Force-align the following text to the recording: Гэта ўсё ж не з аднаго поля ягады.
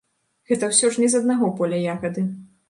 Гэта 0.51 0.69
ўсё 0.71 0.89
ж 0.95 1.03
не 1.03 1.09
з 1.15 1.19
аднаго 1.25 1.51
поля 1.61 1.83
ягады. 1.95 2.27